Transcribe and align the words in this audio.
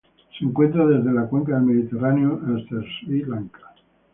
Se 0.35 0.43
encuentra 0.45 0.87
desde 0.87 1.13
la 1.13 1.27
Cuenca 1.27 1.53
del 1.53 1.61
Mediterráneo 1.61 2.41
hasta 2.43 2.77
Sri 3.05 3.23
Lanka. 3.23 3.71